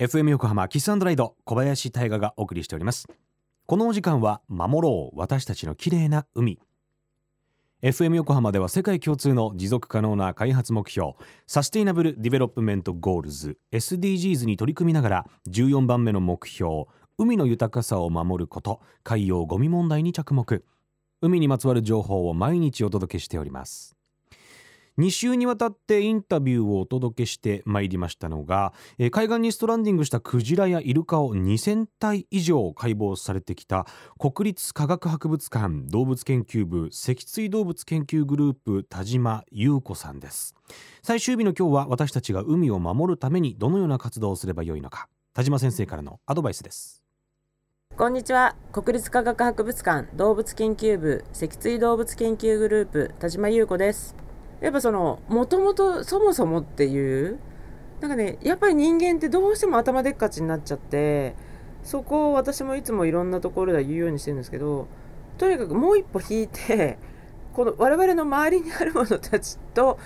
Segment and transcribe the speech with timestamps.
[0.00, 3.06] FM 横浜キスライド小林大賀がお送りしております。
[3.66, 6.58] このお時間は守ろう私たちの綺麗な海。
[7.82, 11.12] FM 横浜では世界共通の持続可能な開発目標
[11.46, 16.86] サステイナブル・ディベロップメント・ゴールズ SDGs に取り組みながら14番目の目標
[17.18, 20.64] 海の豊かさを守ること海洋ゴミ問題に着目。
[21.20, 23.99] 海にまつわる情報を毎日お届けしております。
[24.98, 33.86] 2週にわたってインタビューをお届けしてまいりましたのが、えー、海岸にストランディングしたクジラやイルカを2000体以上解剖されてきた
[34.18, 40.54] 国立科学博物館動物研究部脊椎動物研究グループ田島優子さんです。
[41.02, 45.08] 最終日の今日は私たちが海を守るためにどのような活動をすればよいのか。
[45.32, 47.02] 田島先生からのアドバイスです。
[47.96, 48.56] こんにちは。
[48.72, 54.14] 国立科学博物館動物研究部脊椎動物研究グループ田島優子です。
[54.60, 57.38] やっぱそのもともとそもそもっていう
[58.00, 61.34] なんかねやっぱり人間ってどうしても頭でっかちになっちゃって
[61.82, 64.86] そこを私もいつもいろんなところで言うようにしてるんですけど
[65.38, 66.98] とにかくもう一歩引いて
[67.54, 69.98] この我々の周りにあるものたちと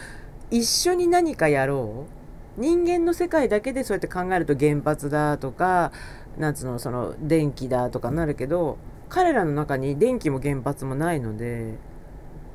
[0.51, 2.25] 一緒に何かやろう。
[2.57, 5.91] 人間の世界だけでそうやって考えると原発だとか
[6.39, 11.75] なんつうのその電気だとかなるけど彼らの中に電気も原発もないので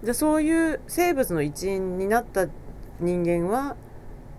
[0.04, 2.48] じゃそういう生物の一員になった
[3.00, 3.76] 人間は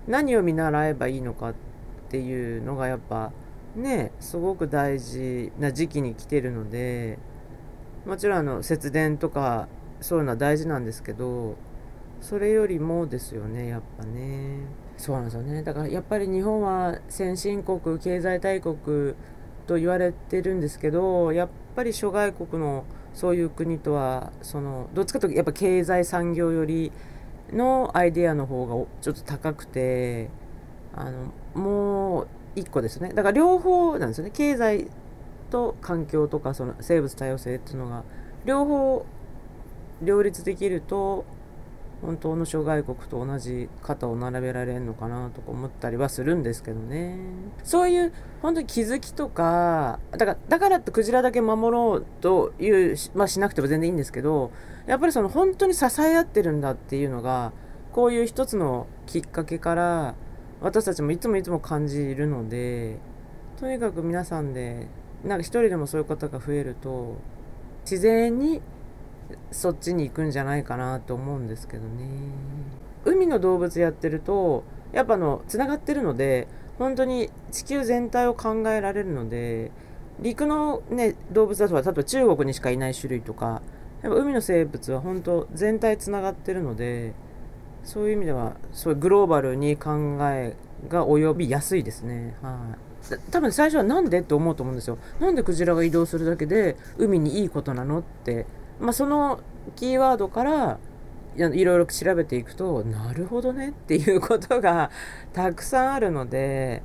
[0.07, 1.55] 何を見習えばいいのかっ
[2.11, 3.33] ていうのがやっぱ
[3.77, 7.19] ねすごく大事な時期に来てるので
[8.07, 9.69] もちろんあの節電とか
[10.01, 11.57] そういうのは大事なんですけど
[12.21, 14.61] それよりもですよねやっぱね。
[14.97, 15.63] そうなんですよね。
[15.63, 19.15] だからやっぱり日本は先進国経済大国
[19.67, 26.93] と言われてるんですけどやっぱり諸外国のそういう国とはそのどっちかというとやっぱ経済産業より
[27.53, 30.31] のアイデアの方がちょっと高くて
[30.95, 33.11] あのもう1個ですね。
[33.11, 34.89] だから両方なんですよね経済
[35.51, 38.05] と環境とかその生物多様性っていうのが
[38.45, 39.05] 両方
[40.03, 41.25] 両立できると
[42.03, 47.19] 本当の諸外国と同じ肩を並べられるのかなとか思ったりはするんですけどね。
[47.63, 54.51] そういう本当に気づきとかだからだからってクジラだけ守ろうというまあしなくても全然いいんですけど
[54.87, 57.53] やっぱりその本当に支え合ってるんだっていうのが
[57.93, 60.15] こういう一つのきっかけから
[60.61, 62.99] 私たちもいつもいつも感じるので
[63.59, 64.89] とにかく皆さんで
[65.25, 67.17] なんか一人でもそういう方が増えると
[67.83, 68.63] 自然に
[69.51, 71.89] そっちに行くんじゃないかなと思うんですけどね
[73.05, 76.49] 海の動物やってるとやっぱのつながってるので
[76.79, 79.71] 本当に地球全体を考えられるので
[80.21, 83.63] 陸の、ね、動物だと例えば中国にしかいない種類とか
[84.03, 87.15] やっぱ海の生物は本当全体つながってるので
[87.85, 90.55] そういう意味ではそういうグローバルに考え
[90.89, 92.35] が及びやすいですね。
[92.43, 92.91] はい
[93.31, 94.99] 多分最初は何でって思うと思うんですよ。
[95.21, 98.47] なんでクジラが移動するだけで海にいいことなのって
[98.81, 99.41] まあ、その
[99.77, 100.79] キーワードから
[101.37, 104.91] いろいろ調べていくとなるほどねっていうことが
[105.33, 106.83] たくさんあるので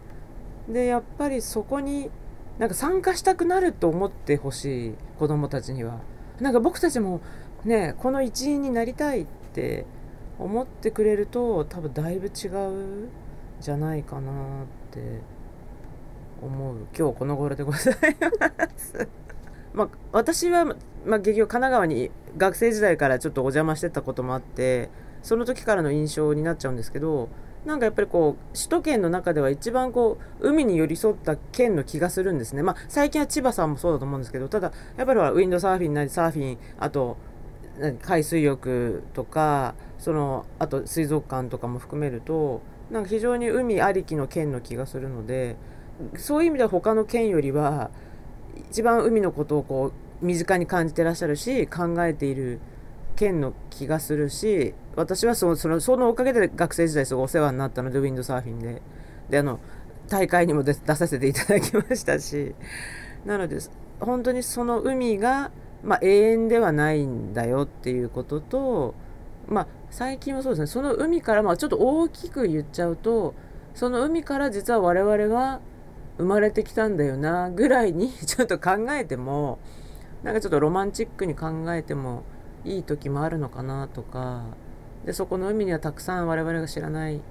[0.70, 2.12] でやっぱりそこに
[2.60, 6.00] なんか参加したくなると思ってほしい子どもたちには
[6.40, 7.22] なんか僕たちも
[7.64, 9.86] ねこの一員になりたいって
[10.38, 13.10] 思ってくれると多分だいぶ違うん
[13.60, 14.36] じゃないかなっ
[14.92, 15.22] て
[16.42, 17.96] 思う今日この頃でござい
[18.40, 19.08] ます。
[19.74, 20.76] まあ、私は、
[21.06, 24.90] まあ、結局神奈川に学生時代からちょっとお邪魔してたこともあって
[25.22, 27.30] その時からの印象になっちゃうんですけど
[27.66, 37.18] なんかやっぱりこう首都圏の中では一番こう海に寄り添った県の気がするんですね、まあ、最近は千葉さんもそうだと思うんですけどただやっぱりウィンドサーフィンなりサーフィンあと
[38.02, 42.62] 海水浴とかそのあと水族館とかも含めると
[42.92, 45.56] なんか非常に海ありきの県の気がするので
[46.18, 47.90] そういう意味では他の県よりは
[48.70, 52.60] 一番海のことをこう身近に感じてらっしゃるし考えている
[53.16, 58.82] 県の気がするし私はそのそのそのおかげで学生時代すごいお世話になったのでウィンドサーフィンで。
[59.30, 59.60] であの
[60.08, 62.54] 大会にも出させていただきましたし。
[63.26, 63.58] なので
[64.00, 65.52] 本当にその海が、
[65.84, 68.94] まあ、永遠ではないんだよっていうことと、
[69.48, 70.68] まあ、最近はそうですね。
[70.68, 73.34] その海から、まあ、ちょっと大きく言っちゃうと
[73.74, 75.60] その海から実は我々は
[76.18, 79.60] 生まれてきたんだよなぐらいにちょっと考えても
[80.26, 82.24] なんかちょっとロマンチックに考えても
[82.64, 84.42] いい時もあるのかなとか。
[85.06, 87.22] でそこの海にはたくさん我々が知らない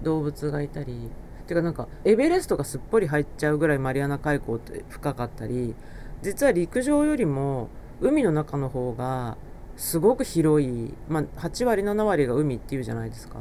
[0.00, 1.10] 動物がいたり。
[1.48, 5.74] てかなんかエベレストがすっぽり入っちゃうぐらいマリアナ海溝って深かったり。
[6.22, 7.68] 実は陸上よりも
[8.00, 9.36] 海の中の方が
[9.76, 13.40] すごく広い、まあ、8割7割が海っていうじゃないですか。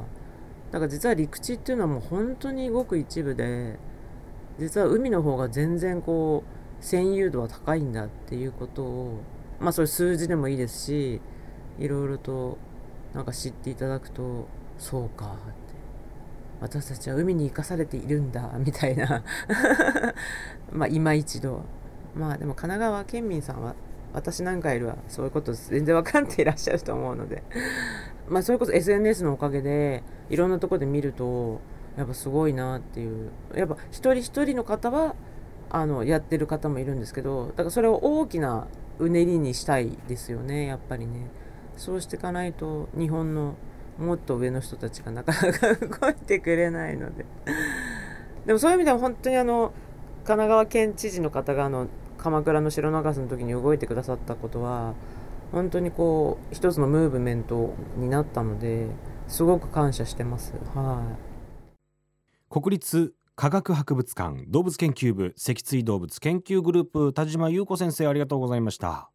[0.72, 3.78] だから実は陸地っていうのはもう本当にごく一部で。
[4.58, 9.20] 実は海の方が全然こう占有度は高いんだっていうことを
[9.60, 11.22] まあそれ数字でもいいですし
[11.80, 12.58] いろいろと
[13.14, 14.48] なんか知っていただくと
[14.78, 15.64] そうかって。
[16.60, 19.24] 私たちは海に生かされているんだみたいな。
[20.72, 21.62] まあ今一度。
[22.16, 23.76] まあでも神奈川県民さんは
[24.14, 27.44] 私なんかよりはそういうこと全然分かっていらっしゃると思うので。
[28.30, 31.60] まあそれこそ SNS のおかげでいろんなとこで見ると
[31.98, 33.30] やっぱすごいなっていう。
[33.56, 35.16] やっぱ一人一人の方は
[35.74, 38.68] あのやってる方もいるんですけどだからそれを大きな
[39.00, 41.28] うねりにしたいですよねやっぱりね。
[41.76, 43.56] そうしていかないと日本の
[43.98, 47.26] もっと上の人たちがなかなか動いてくれないので。
[48.46, 49.74] でもそういう意味では本当にあの
[50.24, 51.88] 神奈川県知事の方があの
[52.20, 54.94] 鎌倉の白長スの時に動いてくださったことは
[55.52, 58.88] 本当にこう一つのムーブメントになったので
[59.28, 60.54] すごく感謝してます。
[60.76, 61.34] はい。
[62.52, 69.10] 国立科学博物館動物研究部脊椎動物研究グループ田島優子先生ありがとうございました。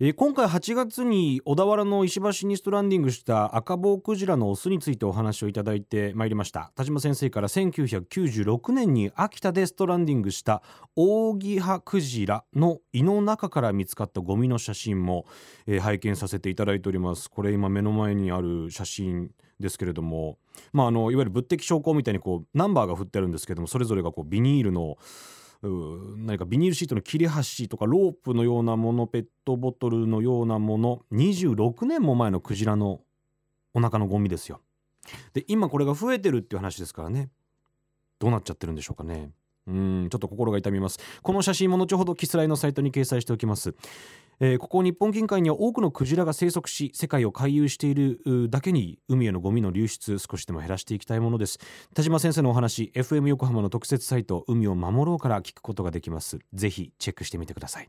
[0.00, 6.72] えー、今回8月に小田原の石橋にストランディングした赤棒クジラのオスについてお話をいただいてまいりました。
[6.74, 10.64] 田島先生から1996年に秋田でストランディングした
[10.96, 15.26] オオギハクジラの胃の中から見つかったゴミの写真も、
[15.68, 17.30] えー、拝見させていただいております。
[17.30, 19.30] これ今目の前にある写真
[19.60, 20.38] ですけれども
[20.72, 24.98] まああのいわゆる物的証拠みたいにこうナンバーが振ってあるんですけどもそれぞれがこうビニールの
[25.68, 33.00] 何かビニールシートの切れ端とかロープのようなものペットボトルのようなもの26年も前のクジラの
[33.72, 34.60] お腹のゴミですよ。
[35.32, 37.30] で今これが増えてるっていう話ですからね。
[38.18, 39.30] どうなっちゃってるんでしょうかね。
[39.66, 40.98] うんちょっと心が痛みます。
[41.22, 43.74] この写真も後ほどキスライのサイトに掲載しておきます。
[44.40, 48.20] えー、ここ日本近海には多くのクジラが生息し世界を回遊している
[48.50, 51.58] だけに海へのゴミの流出少しでも減らしていきたいものです。
[51.94, 56.38] 田島先生のお話 FM 横浜の特設サイト海を守ろうから聞くことができます。
[56.52, 57.88] ぜひチェックしてみてください。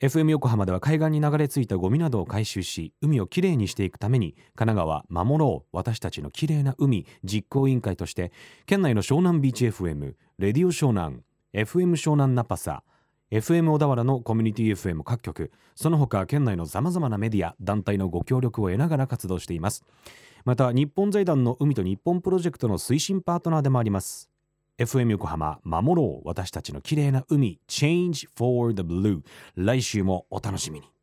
[0.00, 8.32] FM 横浜では海岸に流れ着いたゴミなどを回収し海をきれいにしていくために神奈川守ろう私たちのきれいな海実行委員会として
[8.66, 11.20] 県内の湘南ビーチ FM レディオ湘南
[11.54, 12.82] FM 湘南ナパサ
[13.32, 15.50] FM 小田原のコミュニティ FM 各局。
[15.74, 19.82] その他県内のさまざまなメディア団体のご協力を得ながら活動しています。
[20.44, 24.30] また日本財団の海と日本プロジェクトの推進パートナーでもあります。
[24.78, 26.28] FM 横浜守ろう。
[26.28, 27.60] 私たちの綺麗な海。
[27.66, 29.22] Change for the Blue
[29.56, 30.93] 来週もお楽しみに。